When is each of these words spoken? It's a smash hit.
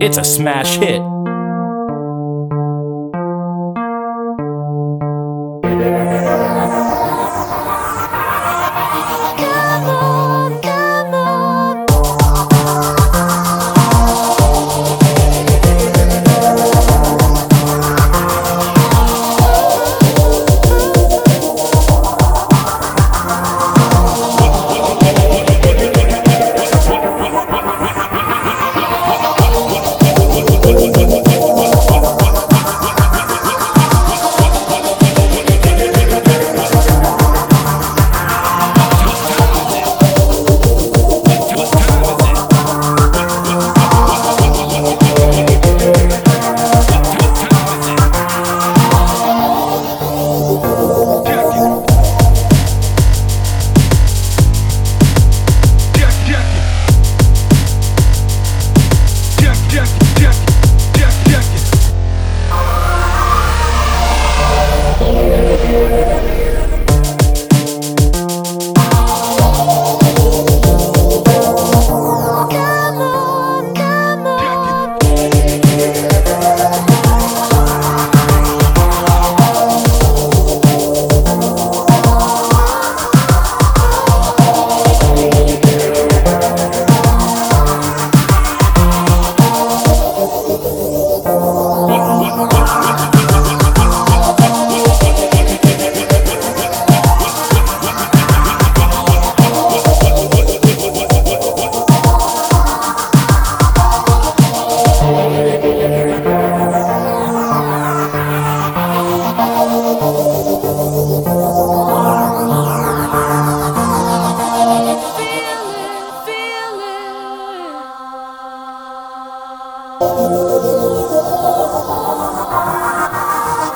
It's 0.00 0.18
a 0.18 0.24
smash 0.24 0.76
hit. 0.76 1.15